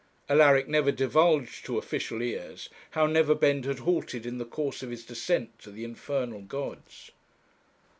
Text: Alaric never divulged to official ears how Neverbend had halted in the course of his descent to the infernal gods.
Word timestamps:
Alaric 0.27 0.67
never 0.67 0.91
divulged 0.91 1.63
to 1.63 1.77
official 1.77 2.23
ears 2.23 2.69
how 2.97 3.05
Neverbend 3.05 3.65
had 3.65 3.77
halted 3.77 4.25
in 4.25 4.39
the 4.39 4.45
course 4.45 4.81
of 4.81 4.89
his 4.89 5.05
descent 5.05 5.59
to 5.59 5.69
the 5.69 5.83
infernal 5.83 6.41
gods. 6.41 7.11